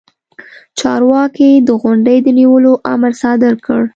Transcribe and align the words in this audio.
چارواکي 0.79 1.49
د 1.67 1.69
غونډې 1.81 2.15
د 2.25 2.27
نیولو 2.39 2.73
امر 2.93 3.11
صادر 3.21 3.53
کړ. 3.65 3.81